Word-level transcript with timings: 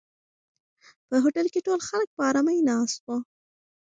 په 1.07 1.15
هوټل 1.23 1.47
کې 1.53 1.59
ټول 1.67 1.79
خلک 1.89 2.07
په 2.15 2.21
آرامۍ 2.29 2.59
ناست 2.69 2.97
وو. 3.07 3.17